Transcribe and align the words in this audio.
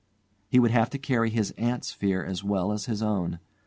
He 0.47 0.57
would 0.57 0.71
have 0.71 0.89
to 0.89 0.97
carry 0.97 1.29
his 1.29 1.51
aunt's 1.59 1.91
fear 1.91 2.25
as 2.25 2.43
well 2.43 2.71
as 2.71 2.85
his 2.87 3.03
own. 3.03 3.37